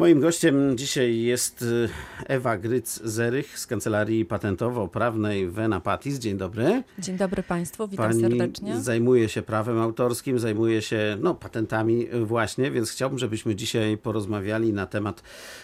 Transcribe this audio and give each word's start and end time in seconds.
Moim 0.00 0.20
gościem 0.20 0.78
dzisiaj 0.78 1.18
jest 1.18 1.62
y, 1.62 1.88
Ewa 2.26 2.58
Gryc-Zerych 2.58 3.58
z 3.58 3.66
Kancelarii 3.66 4.24
Patentowo-Prawnej 4.24 5.50
Vena 5.50 5.80
Patis. 5.80 6.18
Dzień 6.18 6.36
dobry. 6.36 6.82
Dzień 6.98 7.16
dobry 7.16 7.42
Państwu, 7.42 7.88
witam 7.88 8.08
Pani 8.08 8.20
serdecznie. 8.20 8.80
zajmuje 8.80 9.28
się 9.28 9.42
prawem 9.42 9.78
autorskim, 9.78 10.38
zajmuje 10.38 10.82
się 10.82 11.16
no, 11.20 11.34
patentami 11.34 12.06
właśnie, 12.24 12.70
więc 12.70 12.90
chciałbym, 12.90 13.18
żebyśmy 13.18 13.54
dzisiaj 13.54 13.98
porozmawiali 13.98 14.72
na 14.72 14.86
temat 14.86 15.22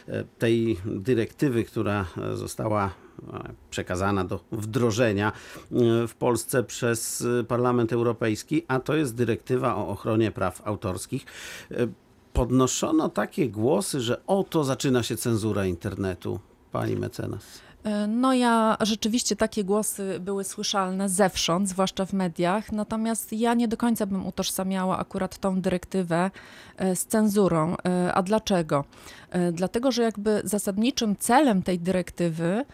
e, 0.08 0.24
tej 0.38 0.76
dyrektywy, 0.86 1.64
która 1.64 2.06
e, 2.32 2.36
została 2.36 2.86
e, 3.32 3.52
przekazana 3.70 4.24
do 4.24 4.40
wdrożenia 4.52 5.32
w 6.08 6.12
Polsce 6.18 6.64
przez 6.64 7.26
Parlament 7.48 7.92
Europejski, 7.92 8.64
a 8.68 8.80
to 8.80 8.96
jest 8.96 9.14
dyrektywa 9.14 9.76
o 9.76 9.88
ochronie 9.88 10.30
praw 10.30 10.62
autorskich. 10.64 11.26
Podnoszono 12.36 13.08
takie 13.08 13.48
głosy, 13.50 14.00
że 14.00 14.26
oto 14.26 14.64
zaczyna 14.64 15.02
się 15.02 15.16
cenzura 15.16 15.66
internetu. 15.66 16.40
Pani 16.72 16.96
mecenas. 16.96 17.42
E, 17.84 18.06
No 18.06 18.34
ja 18.34 18.76
rzeczywiście 18.80 19.36
takie 19.36 19.64
głosy 19.64 20.20
były 20.20 20.44
słyszalne 20.44 21.08
zewsząd, 21.08 21.68
zwłaszcza 21.68 22.06
w 22.06 22.12
mediach, 22.12 22.72
natomiast 22.72 23.32
ja 23.32 23.54
nie 23.54 23.68
do 23.68 23.76
końca 23.76 24.06
bym 24.06 24.26
utożsamiała 24.26 24.98
akurat 24.98 25.38
tą 25.38 25.60
dyrektywę 25.60 26.30
e, 26.76 26.96
z 26.96 27.06
cenzurą. 27.06 27.76
E, 27.84 28.14
A 28.14 28.22
dlaczego? 28.22 28.84
Dlatego, 29.52 29.92
że 29.92 30.02
jakby 30.02 30.40
zasadniczym 30.44 31.16
celem 31.16 31.62
tej 31.62 31.78
dyrektywy, 31.78 32.64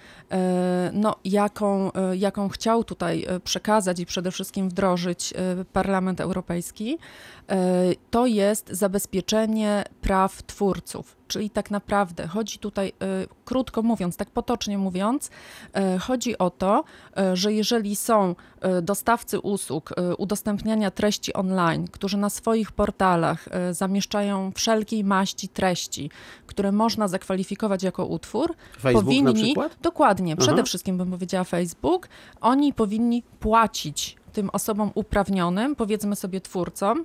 no, 0.93 1.17
jaką, 1.25 1.93
e, 1.93 2.17
jaką 2.17 2.49
chciał 2.49 2.85
tutaj 2.85 3.25
e, 3.29 3.41
przekazać 3.41 4.01
i 4.01 4.07
przede 4.07 4.31
wszystkim 4.31 4.69
wdrożyć 4.69 5.33
e, 5.33 5.65
Parlament 5.65 6.21
Europejski, 6.21 6.99
to 8.11 8.27
jest 8.27 8.69
zabezpieczenie 8.69 9.85
praw 10.01 10.43
twórców. 10.43 11.17
Czyli 11.33 11.51
tak 11.51 11.71
naprawdę 11.71 12.27
chodzi 12.27 12.59
tutaj, 12.59 12.89
e, 12.89 12.93
krótko 13.45 13.83
mówiąc, 13.83 14.17
tak 14.17 14.31
potocznie 14.31 14.79
mówiąc, 14.79 15.31
e, 15.75 15.99
chodzi 15.99 16.39
o 16.39 16.51
to, 16.51 16.85
e, 17.17 17.37
że 17.37 17.53
jeżeli 17.53 17.97
są 17.97 18.35
dostawcy 18.83 19.41
usług 19.41 19.95
udostępniania 20.19 20.91
treści 20.91 21.33
online, 21.33 21.89
którzy 21.89 22.17
na 22.17 22.31
swoich 22.31 22.73
portalach 22.73 23.49
zamieszczają 23.71 24.53
wszelkiej 24.55 25.05
maści 25.05 25.49
treści, 25.49 26.11
które 26.47 26.73
można 26.73 27.09
zakwalifikować 27.09 27.83
jako 27.83 28.07
utwór, 28.07 28.55
Facebook 28.81 29.05
powinni, 29.05 29.55
dokładnie, 29.83 30.37
przede 30.37 30.53
Aha. 30.53 30.63
wszystkim 30.63 30.99
bym 30.99 31.11
powiedziała 31.11 31.45
Facebook, 31.45 32.09
oni 32.41 32.73
powinni 32.73 33.23
płacić 33.41 34.17
tym 34.33 34.51
osobom 34.53 34.91
uprawnionym, 34.95 35.77
powiedzmy 35.77 36.17
sobie 36.17 36.41
twórcom, 36.41 37.05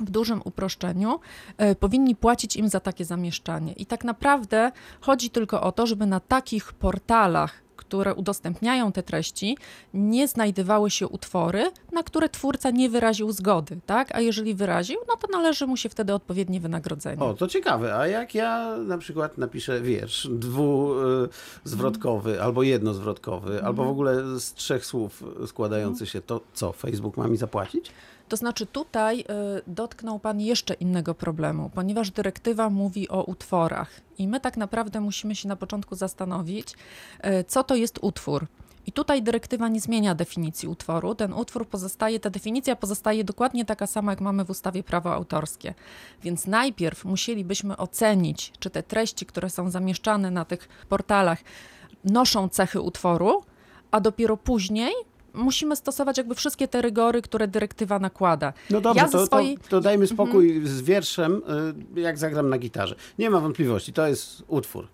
w 0.00 0.10
dużym 0.10 0.40
uproszczeniu, 0.44 1.20
e, 1.58 1.74
powinni 1.74 2.16
płacić 2.16 2.56
im 2.56 2.68
za 2.68 2.80
takie 2.80 3.04
zamieszczanie. 3.04 3.72
I 3.72 3.86
tak 3.86 4.04
naprawdę 4.04 4.72
chodzi 5.00 5.30
tylko 5.30 5.62
o 5.62 5.72
to, 5.72 5.86
żeby 5.86 6.06
na 6.06 6.20
takich 6.20 6.72
portalach, 6.72 7.66
które 7.76 8.14
udostępniają 8.14 8.92
te 8.92 9.02
treści, 9.02 9.58
nie 9.94 10.28
znajdowały 10.28 10.90
się 10.90 11.08
utwory, 11.08 11.70
na 11.92 12.02
które 12.02 12.28
twórca 12.28 12.70
nie 12.70 12.90
wyraził 12.90 13.32
zgody, 13.32 13.78
tak? 13.86 14.14
A 14.14 14.20
jeżeli 14.20 14.54
wyraził, 14.54 14.98
no 15.08 15.16
to 15.16 15.28
należy 15.32 15.66
mu 15.66 15.76
się 15.76 15.88
wtedy 15.88 16.14
odpowiednie 16.14 16.60
wynagrodzenie. 16.60 17.22
O, 17.22 17.34
to 17.34 17.48
ciekawe. 17.48 17.96
A 17.96 18.06
jak 18.06 18.34
ja 18.34 18.76
na 18.76 18.98
przykład 18.98 19.38
napiszę 19.38 19.80
wiersz 19.80 20.28
dwuzwrotkowy 20.30 22.42
albo 22.42 22.62
jednozwrotkowy, 22.62 23.64
albo 23.64 23.84
w 23.84 23.88
ogóle 23.88 24.40
z 24.40 24.54
trzech 24.54 24.86
słów 24.86 25.24
składający 25.46 26.06
się, 26.06 26.20
to 26.20 26.40
co, 26.54 26.72
Facebook 26.72 27.16
ma 27.16 27.28
mi 27.28 27.36
zapłacić? 27.36 27.92
To 28.28 28.36
znaczy 28.36 28.66
tutaj 28.66 29.20
y, 29.20 29.24
dotknął 29.66 30.18
Pan 30.18 30.40
jeszcze 30.40 30.74
innego 30.74 31.14
problemu, 31.14 31.70
ponieważ 31.74 32.10
dyrektywa 32.10 32.70
mówi 32.70 33.08
o 33.08 33.22
utworach 33.22 33.90
i 34.18 34.28
my 34.28 34.40
tak 34.40 34.56
naprawdę 34.56 35.00
musimy 35.00 35.34
się 35.34 35.48
na 35.48 35.56
początku 35.56 35.94
zastanowić, 35.94 36.72
y, 36.72 37.44
co 37.44 37.64
to 37.64 37.74
jest 37.74 37.98
utwór. 38.02 38.46
I 38.86 38.92
tutaj 38.92 39.22
dyrektywa 39.22 39.68
nie 39.68 39.80
zmienia 39.80 40.14
definicji 40.14 40.68
utworu. 40.68 41.14
Ten 41.14 41.32
utwór 41.32 41.68
pozostaje, 41.68 42.20
ta 42.20 42.30
definicja 42.30 42.76
pozostaje 42.76 43.24
dokładnie 43.24 43.64
taka 43.64 43.86
sama, 43.86 44.12
jak 44.12 44.20
mamy 44.20 44.44
w 44.44 44.50
ustawie 44.50 44.82
prawo 44.82 45.14
autorskie. 45.14 45.74
Więc 46.22 46.46
najpierw 46.46 47.04
musielibyśmy 47.04 47.76
ocenić, 47.76 48.52
czy 48.58 48.70
te 48.70 48.82
treści, 48.82 49.26
które 49.26 49.50
są 49.50 49.70
zamieszczane 49.70 50.30
na 50.30 50.44
tych 50.44 50.68
portalach, 50.88 51.38
noszą 52.04 52.48
cechy 52.48 52.80
utworu, 52.80 53.42
a 53.90 54.00
dopiero 54.00 54.36
później 54.36 54.92
musimy 55.36 55.76
stosować 55.76 56.18
jakby 56.18 56.34
wszystkie 56.34 56.68
te 56.68 56.82
rygory, 56.82 57.22
które 57.22 57.48
dyrektywa 57.48 57.98
nakłada. 57.98 58.52
No 58.70 58.80
dobrze, 58.80 59.00
Ja 59.02 59.08
to, 59.08 59.26
swojej- 59.26 59.58
to, 59.58 59.68
to 59.68 59.80
dajmy 59.80 60.06
spokój 60.06 60.60
z 60.66 60.82
wierszem, 60.82 61.42
y, 61.96 62.00
jak 62.00 62.18
zagram 62.18 62.48
na 62.48 62.58
gitarze. 62.58 62.94
Nie 63.18 63.30
ma 63.30 63.40
wątpliwości, 63.40 63.92
to 63.92 64.06
jest 64.06 64.42
utwór. 64.48 64.88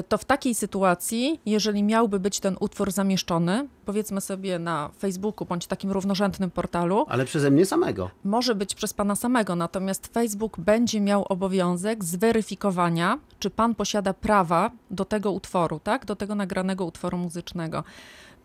Y, 0.00 0.02
To 0.08 0.18
w 0.18 0.24
takiej 0.24 0.54
sytuacji, 0.54 1.40
jeżeli 1.46 1.82
miałby 1.82 2.20
być 2.20 2.40
ten 2.40 2.56
utwór 2.60 2.92
zamieszczony, 2.92 3.68
powiedzmy 3.84 4.20
sobie 4.20 4.58
na 4.58 4.90
Facebooku 4.98 5.46
bądź 5.46 5.66
takim 5.66 5.90
równorzędnym 5.92 6.50
portalu, 6.50 7.06
Ale 7.08 7.24
przeze 7.24 7.50
mnie 7.50 7.66
samego. 7.66 8.10
może 8.24 8.54
być 8.54 8.74
przez 8.74 8.94
pana 8.94 9.16
samego, 9.16 9.56
natomiast 9.56 10.06
Facebook 10.06 10.60
będzie 10.60 11.00
miał 11.00 11.24
obowiązek 11.28 12.04
zweryfikowania, 12.04 13.18
czy 13.38 13.50
pan 13.50 13.74
posiada 13.74 14.14
prawa 14.14 14.70
do 14.90 15.04
tego 15.04 15.32
utworu, 15.32 15.80
tak? 15.84 16.04
Do 16.04 16.16
tego 16.16 16.34
nagranego 16.34 16.84
utworu 16.84 17.18
muzycznego. 17.18 17.84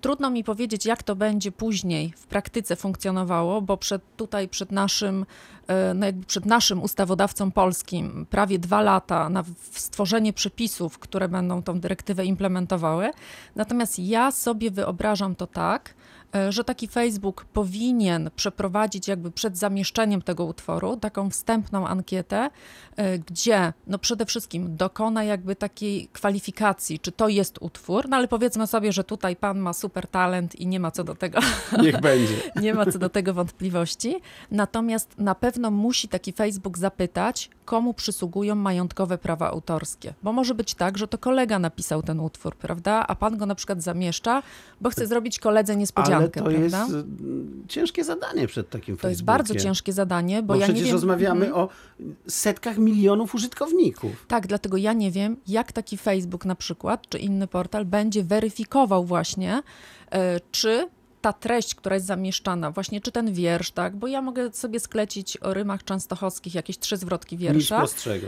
Trudno 0.01 0.29
mi 0.29 0.43
powiedzieć, 0.43 0.85
jak 0.85 1.03
to 1.03 1.15
będzie 1.15 1.51
później 1.51 2.13
w 2.17 2.27
praktyce 2.27 2.75
funkcjonowało, 2.75 3.61
bo 3.61 3.77
przed, 3.77 4.01
tutaj 4.17 4.49
przed 4.49 4.71
naszym, 4.71 5.25
e, 5.67 5.93
no 5.93 6.05
jakby 6.05 6.25
przed 6.25 6.45
naszym 6.45 6.83
ustawodawcą 6.83 7.51
polskim 7.51 8.25
prawie 8.29 8.59
dwa 8.59 8.81
lata 8.81 9.29
na 9.29 9.43
stworzenie 9.71 10.33
przepisów, 10.33 10.99
które 10.99 11.29
będą 11.29 11.63
tą 11.63 11.79
dyrektywę 11.79 12.25
implementowały. 12.25 13.11
Natomiast 13.55 13.99
ja 13.99 14.31
sobie 14.31 14.71
wyobrażam 14.71 15.35
to 15.35 15.47
tak, 15.47 15.93
że 16.49 16.63
taki 16.63 16.87
Facebook 16.87 17.45
powinien 17.45 18.29
przeprowadzić 18.35 19.07
jakby 19.07 19.31
przed 19.31 19.57
zamieszczeniem 19.57 20.21
tego 20.21 20.45
utworu 20.45 20.97
taką 20.97 21.29
wstępną 21.29 21.87
ankietę, 21.87 22.49
e, 22.95 23.19
gdzie 23.19 23.73
no 23.87 23.99
przede 23.99 24.25
wszystkim 24.25 24.77
dokona 24.77 25.23
jakby 25.23 25.55
takiej 25.55 26.07
kwalifikacji, 26.07 26.99
czy 26.99 27.11
to 27.11 27.29
jest 27.29 27.57
utwór, 27.61 28.09
no 28.09 28.17
ale 28.17 28.27
powiedzmy 28.27 28.67
sobie, 28.67 28.91
że 28.91 29.03
tutaj 29.03 29.35
pan 29.35 29.59
ma 29.59 29.73
super 29.73 30.07
talent 30.07 30.55
i 30.55 30.67
nie 30.67 30.79
ma 30.79 30.91
co 30.91 31.03
do 31.03 31.15
tego 31.15 31.39
Niech 31.83 32.01
będzie. 32.01 32.35
nie 32.61 32.73
ma 32.73 32.85
co 32.85 32.99
do 32.99 33.09
tego 33.09 33.33
wątpliwości. 33.33 34.15
Natomiast 34.51 35.17
na 35.17 35.35
pewno 35.35 35.71
musi 35.71 36.07
taki 36.07 36.31
Facebook 36.31 36.77
zapytać, 36.77 37.49
komu 37.71 37.93
przysługują 37.93 38.55
majątkowe 38.55 39.17
prawa 39.17 39.49
autorskie. 39.49 40.13
Bo 40.23 40.33
może 40.33 40.55
być 40.55 40.75
tak, 40.75 40.97
że 40.97 41.07
to 41.07 41.17
kolega 41.17 41.59
napisał 41.59 42.03
ten 42.03 42.19
utwór, 42.19 42.55
prawda? 42.55 43.05
A 43.07 43.15
pan 43.15 43.37
go 43.37 43.45
na 43.45 43.55
przykład 43.55 43.81
zamieszcza, 43.83 44.43
bo 44.81 44.89
chce 44.89 45.07
zrobić 45.07 45.39
koledze 45.39 45.73
Ale 45.73 45.79
niespodziankę, 45.79 46.41
to 46.41 46.49
prawda? 46.49 46.61
jest 46.79 46.91
y, 46.93 47.03
ciężkie 47.67 48.03
zadanie 48.03 48.47
przed 48.47 48.69
takim 48.69 48.97
to 48.97 49.07
jest 49.07 49.19
Facebookiem. 49.21 49.25
bardzo 49.25 49.55
ciężkie 49.55 49.93
zadanie, 49.93 50.41
bo, 50.43 50.47
Bo 50.53 50.55
ja 50.59 50.65
przecież 50.65 50.79
nie 50.81 50.85
wiem. 50.85 50.93
rozmawiamy 50.95 51.45
Mhm. 51.45 51.63
o 51.65 51.69
setkach 52.27 52.77
milionów 52.77 53.35
użytkowników. 53.35 54.25
Tak, 54.27 54.47
dlatego 54.47 54.77
ja 54.77 54.93
nie 54.93 55.11
wiem, 55.11 55.37
jak 55.47 55.71
taki 55.71 55.97
Facebook 55.97 56.45
na 56.45 56.55
przykład, 56.55 57.09
czy 57.09 57.19
inny 57.19 57.47
portal 57.47 57.85
będzie 57.85 58.23
weryfikował 58.23 59.05
właśnie, 59.05 59.63
e, 60.11 60.39
czy 60.51 60.87
ta 61.21 61.33
treść, 61.33 61.75
która 61.75 61.95
jest 61.95 62.05
zamieszczana, 62.05 62.71
właśnie 62.71 63.01
czy 63.01 63.11
ten 63.11 63.33
wiersz, 63.33 63.71
tak, 63.71 63.95
bo 63.95 64.07
ja 64.07 64.21
mogę 64.21 64.53
sobie 64.53 64.79
sklecić 64.79 65.37
o 65.37 65.53
rymach 65.53 65.83
częstochowskich 65.83 66.55
jakieś 66.55 66.79
trzy 66.79 66.97
zwrotki 66.97 67.37
wiersza. 67.37 67.85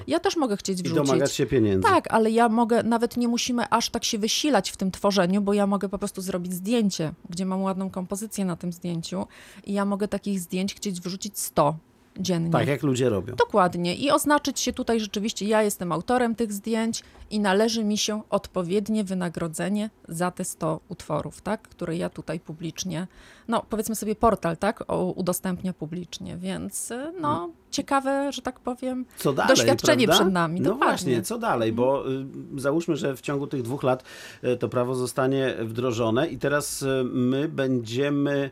Ja 0.08 0.20
też 0.20 0.38
mogę 0.38 0.58
chcieć 0.58 0.80
I 0.80 0.84
wrzucić. 0.84 1.08
domagać 1.08 1.34
się 1.34 1.46
pieniędzy. 1.46 1.90
Tak, 1.90 2.14
ale 2.14 2.32
ja 2.32 2.50
mogę, 2.50 2.84
nawet 2.84 3.18
nie 3.18 3.28
musimy 3.28 3.70
aż 3.70 3.90
tak 3.90 4.04
się 4.04 4.18
wysilać 4.18 4.72
w 4.72 4.78
tym 4.78 4.92
tworzeniu, 4.92 5.42
bo 5.42 5.54
ja 5.54 5.68
mogę 5.68 5.90
po 5.90 5.98
prostu 5.98 6.22
zrobić 6.22 6.54
zdjęcie, 6.54 7.14
gdzie 7.30 7.46
mam 7.46 7.62
ładną 7.62 7.90
kompozycję 7.90 8.46
na 8.46 8.56
tym 8.56 8.74
zdjęciu 8.74 9.28
i 9.66 9.74
ja 9.74 9.86
mogę 9.86 10.08
takich 10.08 10.40
zdjęć 10.40 10.76
chcieć 10.76 11.02
wrzucić 11.02 11.40
100 11.40 11.76
dziennie. 12.20 12.52
Tak 12.52 12.68
jak 12.68 12.84
ludzie 12.84 13.10
robią. 13.10 13.36
Dokładnie. 13.36 13.96
I 13.96 14.12
oznaczyć 14.12 14.60
się 14.60 14.74
tutaj 14.74 15.00
rzeczywiście, 15.00 15.46
ja 15.46 15.64
jestem 15.64 15.92
autorem 15.92 16.36
tych 16.36 16.54
zdjęć 16.54 17.04
i 17.30 17.40
należy 17.40 17.84
mi 17.84 17.98
się 17.98 18.22
odpowiednie 18.30 19.04
wynagrodzenie 19.04 19.90
za 20.08 20.32
te 20.32 20.44
100 20.44 20.80
utworów, 20.90 21.42
tak, 21.42 21.62
które 21.62 21.98
ja 21.98 22.10
tutaj 22.10 22.40
publicznie, 22.40 23.08
no 23.48 23.66
powiedzmy 23.70 23.96
sobie 23.96 24.16
portal, 24.16 24.58
tak, 24.58 24.84
udostępnia 25.16 25.74
publicznie, 25.74 26.38
więc 26.38 26.92
y, 26.92 27.14
no 27.22 27.50
ciekawe, 27.72 28.32
że 28.32 28.42
tak 28.42 28.60
powiem, 28.60 29.06
Co 29.18 29.34
dalej, 29.34 29.56
doświadczenie 29.56 30.06
prawda? 30.06 30.24
przed 30.24 30.34
nami. 30.34 30.62
No 30.62 30.70
dokładnie. 30.70 30.88
właśnie, 30.88 31.22
co 31.22 31.38
dalej, 31.38 31.74
bo 31.74 32.12
y, 32.12 32.26
załóżmy, 32.56 32.96
że 32.96 33.16
w 33.16 33.22
ciągu 33.22 33.48
tych 33.48 33.62
dwóch 33.62 33.84
lat 33.84 34.04
y, 34.44 34.58
to 34.58 34.70
prawo 34.70 34.96
zostanie 34.96 35.56
wdrożone 35.60 36.28
i 36.28 36.38
teraz 36.38 36.86
my 37.04 37.48
będziemy 37.48 38.52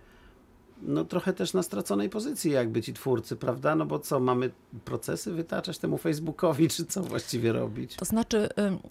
no 0.81 1.05
trochę 1.05 1.33
też 1.33 1.53
na 1.53 1.63
straconej 1.63 2.09
pozycji 2.09 2.51
jakby 2.51 2.81
ci 2.81 2.93
twórcy, 2.93 3.35
prawda? 3.35 3.75
No 3.75 3.85
bo 3.85 3.99
co, 3.99 4.19
mamy 4.19 4.51
procesy 4.85 5.31
wytaczać 5.31 5.77
temu 5.77 5.97
Facebookowi, 5.97 6.67
czy 6.69 6.85
co 6.85 7.03
właściwie 7.03 7.53
robić? 7.53 7.95
To 7.95 8.05
znaczy, 8.05 8.49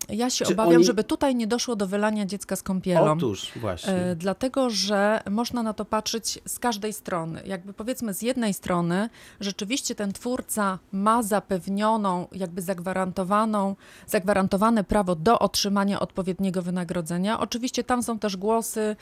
ja 0.08 0.31
się 0.31 0.44
Czy 0.44 0.52
obawiam, 0.52 0.75
oni- 0.75 0.84
żeby 0.84 1.04
tutaj 1.04 1.34
nie 1.34 1.46
doszło 1.46 1.76
do 1.76 1.87
wylania 1.87 2.26
dziecka 2.26 2.56
z 2.56 2.62
kąpielą. 2.62 3.12
Otóż 3.12 3.52
właśnie. 3.56 3.92
E, 3.94 4.16
Dlatego, 4.16 4.70
że 4.70 5.20
można 5.31 5.62
na 5.62 5.72
to 5.75 5.84
patrzeć 5.84 6.38
z 6.46 6.58
każdej 6.58 6.92
strony. 6.92 7.42
Jakby 7.46 7.72
powiedzmy 7.72 8.14
z 8.14 8.22
jednej 8.22 8.54
strony 8.54 9.08
rzeczywiście 9.40 9.94
ten 9.94 10.12
twórca 10.12 10.78
ma 10.93 11.22
zapewnioną, 11.22 12.26
jakby 12.32 12.62
zagwarantowaną, 12.62 13.76
zagwarantowane 14.06 14.84
prawo 14.84 15.14
do 15.16 15.38
otrzymania 15.38 16.00
odpowiedniego 16.00 16.62
wynagrodzenia. 16.62 17.40
Oczywiście 17.40 17.84
tam 17.84 18.02
są 18.02 18.19
też 18.19 18.36
głosy 18.36 18.81
e, 18.81 18.96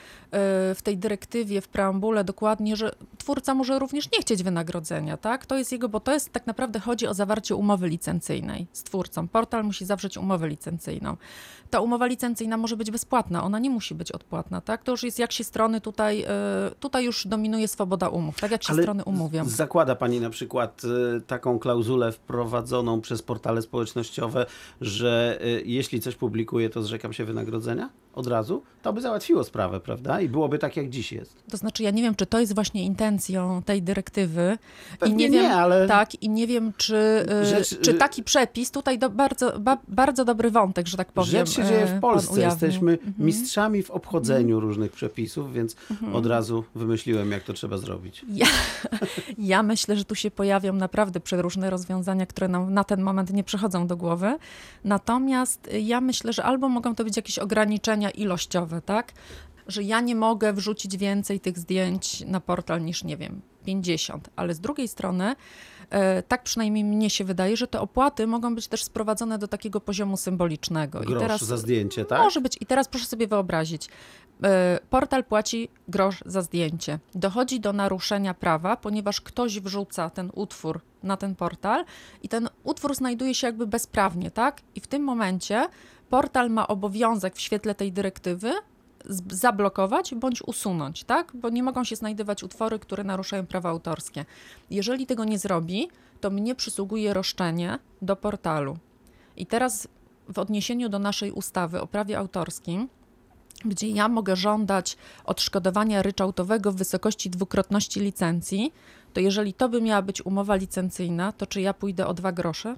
w 0.75 0.79
tej 0.83 0.97
dyrektywie, 0.97 1.61
w 1.61 1.67
preambule 1.67 2.23
dokładnie, 2.23 2.75
że 2.79 2.91
twórca 3.17 3.55
może 3.55 3.79
również 3.79 4.11
nie 4.11 4.21
chcieć 4.21 4.43
wynagrodzenia, 4.43 5.17
tak? 5.17 5.45
To 5.45 5.57
jest 5.57 5.71
jego, 5.71 5.89
bo 5.89 5.99
to 5.99 6.13
jest 6.13 6.29
tak 6.29 6.47
naprawdę 6.47 6.79
chodzi 6.79 7.07
o 7.07 7.13
zawarcie 7.13 7.55
umowy 7.55 7.87
licencyjnej 7.87 8.67
z 8.73 8.83
twórcą. 8.83 9.27
Portal 9.27 9.63
musi 9.63 9.85
zawrzeć 9.85 10.17
umowę 10.17 10.47
licencyjną. 10.47 11.17
Ta 11.69 11.79
umowa 11.79 12.05
licencyjna 12.05 12.57
może 12.57 12.77
być 12.77 12.91
bezpłatna, 12.91 13.43
ona 13.43 13.59
nie 13.59 13.69
musi 13.69 13.95
być 13.95 14.11
odpłatna, 14.11 14.61
tak? 14.61 14.83
To 14.83 14.91
już 14.91 15.03
jest 15.03 15.19
jak 15.19 15.31
się 15.31 15.43
strony 15.43 15.81
tutaj, 15.81 16.23
e, 16.27 16.27
tutaj 16.79 17.05
już 17.05 17.27
dominuje 17.27 17.67
swoboda 17.67 18.09
umów, 18.09 18.39
tak 18.41 18.51
jak 18.51 18.63
się 18.63 18.73
Ale 18.73 18.81
strony 18.81 19.03
umówią. 19.03 19.45
Zakłada 19.45 19.95
Pani 19.95 20.19
na 20.19 20.29
przykład 20.29 20.81
y, 21.17 21.21
taką 21.21 21.59
klauzulę 21.59 22.11
wprowadzoną 22.11 23.01
przez 23.01 23.21
portale 23.21 23.61
społecznościowe, 23.61 24.45
że 24.81 25.39
y, 25.45 25.63
jeśli 25.65 26.01
coś 26.01 26.15
publikuję, 26.15 26.69
to 26.69 26.83
zrzekam 26.83 27.13
się 27.13 27.25
wynagrodzenia 27.25 27.89
od 28.13 28.27
razu? 28.27 28.63
To 28.81 28.93
by 28.93 29.01
załatwiło 29.01 29.43
sprawę, 29.43 29.79
prawda? 29.79 30.21
I 30.21 30.29
byłoby 30.29 30.59
tak, 30.59 30.77
jak 30.77 30.89
dziś 30.89 31.11
jest. 31.11 31.43
To 31.51 31.57
znaczy, 31.57 31.83
ja 31.83 31.91
nie 31.91 32.01
wiem, 32.01 32.15
czy 32.15 32.25
to 32.25 32.39
jest 32.39 32.55
właśnie 32.55 32.83
intencją 32.83 33.61
tej 33.65 33.81
dyrektywy. 33.81 34.57
Pewnie 34.99 35.13
I 35.15 35.17
nie, 35.17 35.29
nie, 35.29 35.41
wiem, 35.41 35.51
ale- 35.51 35.87
Tak, 35.87 36.23
i 36.23 36.29
nie 36.29 36.47
wiem, 36.47 36.73
czy, 36.77 36.95
e, 37.29 37.45
Rzecz- 37.45 37.79
czy 37.81 37.93
taki 37.93 38.23
przepis, 38.23 38.71
tutaj 38.71 38.99
do, 38.99 39.09
bardzo, 39.09 39.59
ba, 39.59 39.77
bardzo 39.87 40.25
dobry 40.25 40.51
wątek, 40.51 40.87
że 40.87 40.97
tak 40.97 41.11
powiem. 41.11 41.29
Rzecz 41.31 41.49
się 41.49 41.63
dzieje 41.63 41.85
w 41.85 41.89
pan 41.91 41.99
Polsce. 42.01 42.41
Jesteśmy 42.41 42.91
Mhm. 42.91 43.13
mistrzami 43.19 43.83
w 43.83 43.91
obchodzeniu 43.91 44.59
różnych 44.59 44.91
przepisów, 44.91 45.53
więc 45.53 45.75
od 46.13 46.25
razu 46.25 46.63
wymyśliłem, 46.75 47.31
jak 47.31 47.43
to 47.43 47.53
trzeba 47.53 47.77
zrobić. 47.77 48.25
Ja, 48.33 48.47
ja 49.37 49.63
myślę, 49.63 49.95
że 49.95 50.05
tu 50.05 50.15
się 50.15 50.31
pojawią 50.31 50.73
naprawdę 50.73 51.19
przeróżne 51.19 51.69
rozwiązania, 51.69 52.25
które 52.25 52.47
nam 52.47 52.73
na 52.73 52.83
ten 52.83 53.01
moment 53.01 53.33
nie 53.33 53.43
przychodzą 53.43 53.87
do 53.87 53.97
głowy. 53.97 54.37
Natomiast 54.83 55.69
ja 55.81 56.01
myślę, 56.01 56.33
że 56.33 56.43
albo 56.43 56.69
mogą 56.69 56.95
to 56.95 57.03
być 57.03 57.17
jakieś 57.17 57.39
ograniczenia 57.39 57.98
ilościowe, 58.09 58.81
tak? 58.81 59.11
Że 59.67 59.83
ja 59.83 60.01
nie 60.01 60.15
mogę 60.15 60.53
wrzucić 60.53 60.97
więcej 60.97 61.39
tych 61.39 61.59
zdjęć 61.59 62.21
na 62.25 62.39
portal 62.39 62.81
niż, 62.85 63.03
nie 63.03 63.17
wiem, 63.17 63.41
50. 63.65 64.29
Ale 64.35 64.53
z 64.53 64.59
drugiej 64.59 64.87
strony, 64.87 65.35
e, 65.89 66.23
tak 66.23 66.43
przynajmniej 66.43 66.83
mnie 66.83 67.09
się 67.09 67.23
wydaje, 67.23 67.57
że 67.57 67.67
te 67.67 67.79
opłaty 67.81 68.27
mogą 68.27 68.55
być 68.55 68.67
też 68.67 68.83
sprowadzone 68.83 69.37
do 69.37 69.47
takiego 69.47 69.81
poziomu 69.81 70.17
symbolicznego. 70.17 70.99
Grosz 70.99 71.41
za 71.41 71.57
zdjęcie, 71.57 72.05
tak? 72.05 72.19
Może 72.19 72.41
być. 72.41 72.57
I 72.61 72.65
teraz 72.65 72.87
proszę 72.87 73.05
sobie 73.05 73.27
wyobrazić. 73.27 73.87
e, 74.43 74.79
Portal 74.89 75.23
płaci 75.23 75.69
grosz 75.87 76.23
za 76.25 76.41
zdjęcie. 76.41 76.99
Dochodzi 77.15 77.59
do 77.59 77.73
naruszenia 77.73 78.33
prawa, 78.33 78.77
ponieważ 78.77 79.21
ktoś 79.21 79.59
wrzuca 79.59 80.09
ten 80.09 80.31
utwór 80.35 80.81
na 81.03 81.17
ten 81.17 81.35
portal 81.35 81.85
i 82.23 82.29
ten 82.29 82.49
utwór 82.63 82.95
znajduje 82.95 83.35
się 83.35 83.47
jakby 83.47 83.67
bezprawnie, 83.67 84.31
tak? 84.31 84.61
I 84.75 84.79
w 84.79 84.87
tym 84.87 85.03
momencie 85.03 85.67
portal 86.09 86.49
ma 86.49 86.67
obowiązek 86.67 87.35
w 87.35 87.41
świetle 87.41 87.75
tej 87.75 87.91
dyrektywy 87.91 88.53
zablokować 89.29 90.15
bądź 90.15 90.41
usunąć, 90.41 91.03
tak? 91.03 91.31
Bo 91.33 91.49
nie 91.49 91.63
mogą 91.63 91.83
się 91.83 91.95
znajdować 91.95 92.43
utwory, 92.43 92.79
które 92.79 93.03
naruszają 93.03 93.45
prawa 93.45 93.69
autorskie. 93.69 94.25
Jeżeli 94.69 95.05
tego 95.05 95.25
nie 95.25 95.39
zrobi, 95.39 95.89
to 96.21 96.29
mnie 96.29 96.55
przysługuje 96.55 97.13
roszczenie 97.13 97.79
do 98.01 98.15
portalu. 98.15 98.77
I 99.37 99.45
teraz 99.45 99.87
w 100.29 100.39
odniesieniu 100.39 100.89
do 100.89 100.99
naszej 100.99 101.31
ustawy 101.31 101.81
o 101.81 101.87
prawie 101.87 102.17
autorskim, 102.17 102.89
gdzie 103.65 103.87
ja 103.87 104.07
mogę 104.07 104.35
żądać 104.35 104.97
odszkodowania 105.25 106.01
ryczałtowego 106.01 106.71
w 106.71 106.75
wysokości 106.75 107.29
dwukrotności 107.29 107.99
licencji, 107.99 108.73
to 109.13 109.19
jeżeli 109.19 109.53
to 109.53 109.69
by 109.69 109.81
miała 109.81 110.01
być 110.01 110.25
umowa 110.25 110.55
licencyjna, 110.55 111.31
to 111.31 111.47
czy 111.47 111.61
ja 111.61 111.73
pójdę 111.73 112.07
o 112.07 112.13
dwa 112.13 112.31
grosze? 112.31 112.75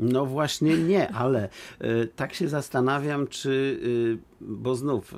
No 0.00 0.26
właśnie 0.26 0.78
nie, 0.78 1.12
ale 1.12 1.48
y, 1.82 2.08
tak 2.16 2.34
się 2.34 2.48
zastanawiam, 2.48 3.26
czy, 3.26 3.50
y, 3.50 4.18
bo 4.40 4.74
znów 4.74 5.14
y, 5.14 5.16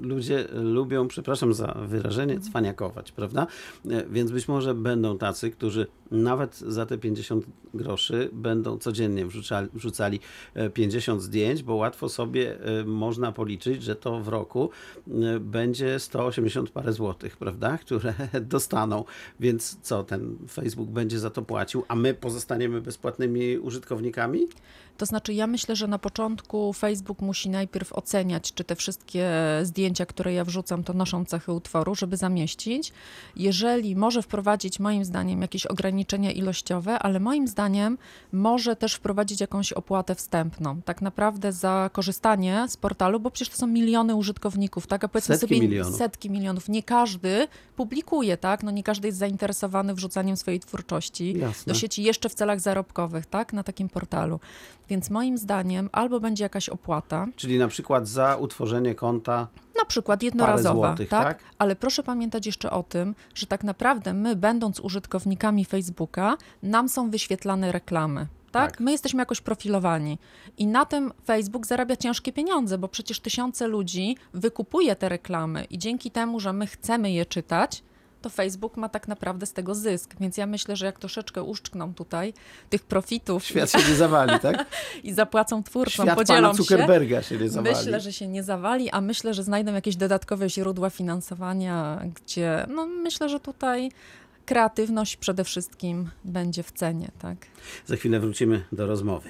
ludzie 0.00 0.48
lubią, 0.52 1.08
przepraszam 1.08 1.54
za 1.54 1.76
wyrażenie, 1.86 2.40
cwaniakować, 2.40 3.12
prawda? 3.12 3.46
Więc 4.10 4.30
być 4.30 4.48
może 4.48 4.74
będą 4.74 5.18
tacy, 5.18 5.50
którzy 5.50 5.86
nawet 6.10 6.58
za 6.58 6.86
te 6.86 6.98
50 6.98 7.46
groszy 7.74 8.30
będą 8.32 8.78
codziennie 8.78 9.26
wrzucali, 9.26 9.68
wrzucali 9.74 10.20
e, 10.54 10.70
50 10.70 11.22
zdjęć, 11.22 11.62
bo 11.62 11.74
łatwo 11.74 12.08
sobie 12.08 12.58
e, 12.60 12.84
można 12.84 13.32
policzyć, 13.32 13.82
że 13.82 13.96
to 13.96 14.20
w 14.20 14.28
roku 14.28 14.70
e, 15.08 15.40
będzie 15.40 15.98
180 15.98 16.70
parę 16.70 16.92
złotych, 16.92 17.36
prawda? 17.36 17.78
Które 17.84 18.14
dostaną. 18.40 19.04
Więc 19.40 19.78
co, 19.82 20.04
ten 20.04 20.36
Facebook 20.50 20.90
będzie 20.90 21.18
za 21.18 21.30
to 21.30 21.42
płacił, 21.42 21.84
a 21.88 21.94
my 21.94 22.14
pozostaniemy 22.14 22.80
bezpłatnymi 22.80 23.58
użytkownikami? 23.58 24.46
To 24.96 25.06
znaczy, 25.06 25.32
ja 25.32 25.46
myślę, 25.46 25.76
że 25.76 25.86
na 25.86 25.98
początku 25.98 26.72
Facebook 26.72 27.20
musi 27.20 27.50
najpierw 27.50 27.92
oceniać, 27.92 28.52
czy 28.52 28.64
te 28.64 28.76
wszystkie 28.76 29.30
zdjęcia, 29.62 30.06
które 30.06 30.32
ja 30.32 30.44
wrzucam, 30.44 30.84
to 30.84 30.92
noszą 30.92 31.24
cechy 31.24 31.52
utworu, 31.52 31.94
żeby 31.94 32.16
zamieścić. 32.16 32.92
Jeżeli 33.36 33.96
może 33.96 34.22
wprowadzić, 34.22 34.80
moim 34.80 35.04
zdaniem, 35.04 35.42
jakieś 35.42 35.66
ograniczenia 35.66 36.32
ilościowe, 36.32 36.98
ale 36.98 37.20
moim 37.20 37.48
zdaniem 37.48 37.59
może 38.32 38.76
też 38.76 38.94
wprowadzić 38.94 39.40
jakąś 39.40 39.72
opłatę 39.72 40.14
wstępną. 40.14 40.82
Tak 40.82 41.02
naprawdę 41.02 41.52
za 41.52 41.90
korzystanie 41.92 42.64
z 42.68 42.76
portalu, 42.76 43.20
bo 43.20 43.30
przecież 43.30 43.48
to 43.54 43.56
są 43.60 43.66
miliony 43.66 44.14
użytkowników, 44.14 44.86
tak? 44.86 45.04
A 45.04 45.08
powiedzmy 45.08 45.38
Setki 45.38 45.54
sobie 45.54 45.68
milionów. 45.68 45.96
setki 45.96 46.30
milionów. 46.30 46.68
Nie 46.68 46.82
każdy 46.82 47.48
publikuje, 47.76 48.36
tak? 48.36 48.62
No 48.62 48.70
nie 48.70 48.82
każdy 48.82 49.08
jest 49.08 49.18
zainteresowany 49.18 49.94
wrzucaniem 49.94 50.36
swojej 50.36 50.60
twórczości 50.60 51.38
Jasne. 51.38 51.72
do 51.72 51.78
sieci 51.78 52.02
jeszcze 52.02 52.28
w 52.28 52.34
celach 52.34 52.60
zarobkowych, 52.60 53.26
tak? 53.26 53.52
Na 53.52 53.62
takim 53.62 53.88
portalu. 53.88 54.40
Więc 54.88 55.10
moim 55.10 55.38
zdaniem 55.38 55.88
albo 55.92 56.20
będzie 56.20 56.44
jakaś 56.44 56.68
opłata, 56.68 57.26
Czyli 57.36 57.58
na 57.58 57.68
przykład 57.68 58.08
za 58.08 58.36
utworzenie 58.36 58.94
konta 58.94 59.46
przykład 59.90 60.22
jednorazowa, 60.22 60.88
złotych, 60.88 61.08
tak? 61.08 61.24
tak? 61.24 61.38
Ale 61.58 61.76
proszę 61.76 62.02
pamiętać 62.02 62.46
jeszcze 62.46 62.70
o 62.70 62.82
tym, 62.82 63.14
że 63.34 63.46
tak 63.46 63.64
naprawdę 63.64 64.14
my, 64.14 64.36
będąc 64.36 64.80
użytkownikami 64.80 65.64
Facebooka, 65.64 66.36
nam 66.62 66.88
są 66.88 67.10
wyświetlane 67.10 67.72
reklamy. 67.72 68.26
Tak? 68.52 68.70
Tak. 68.70 68.80
My 68.80 68.92
jesteśmy 68.92 69.20
jakoś 69.20 69.40
profilowani 69.40 70.18
i 70.58 70.66
na 70.66 70.84
tym 70.84 71.12
Facebook 71.24 71.66
zarabia 71.66 71.96
ciężkie 71.96 72.32
pieniądze, 72.32 72.78
bo 72.78 72.88
przecież 72.88 73.20
tysiące 73.20 73.66
ludzi 73.66 74.16
wykupuje 74.34 74.96
te 74.96 75.08
reklamy 75.08 75.64
i 75.64 75.78
dzięki 75.78 76.10
temu, 76.10 76.40
że 76.40 76.52
my 76.52 76.66
chcemy 76.66 77.12
je 77.12 77.26
czytać, 77.26 77.82
to 78.20 78.30
Facebook 78.30 78.76
ma 78.76 78.88
tak 78.88 79.08
naprawdę 79.08 79.46
z 79.46 79.52
tego 79.52 79.74
zysk. 79.74 80.14
Więc 80.20 80.36
ja 80.36 80.46
myślę, 80.46 80.76
że 80.76 80.86
jak 80.86 80.98
troszeczkę 80.98 81.42
uszczkną 81.42 81.94
tutaj 81.94 82.32
tych 82.70 82.84
profitów 82.84 83.44
świat 83.44 83.70
się 83.70 83.90
nie 83.90 83.94
zawali, 83.94 84.40
tak? 84.40 84.66
i 85.04 85.12
zapłacą 85.12 85.62
twórcom, 85.62 86.06
Świat 86.06 86.18
podzielą 86.18 86.40
pana 86.40 86.52
się. 86.52 86.56
Zuckerberga 86.56 87.22
się 87.22 87.38
nie 87.38 87.48
zawali. 87.48 87.76
Myślę, 87.76 88.00
że 88.00 88.12
się 88.12 88.28
nie 88.28 88.42
zawali, 88.42 88.90
a 88.90 89.00
myślę, 89.00 89.34
że 89.34 89.42
znajdą 89.42 89.74
jakieś 89.74 89.96
dodatkowe 89.96 90.50
źródła 90.50 90.90
finansowania, 90.90 92.02
gdzie 92.14 92.66
no 92.68 92.86
myślę, 92.86 93.28
że 93.28 93.40
tutaj 93.40 93.90
kreatywność 94.46 95.16
przede 95.16 95.44
wszystkim 95.44 96.10
będzie 96.24 96.62
w 96.62 96.72
cenie, 96.72 97.08
tak? 97.18 97.36
Za 97.86 97.96
chwilę 97.96 98.20
wrócimy 98.20 98.64
do 98.72 98.86
rozmowy. 98.86 99.28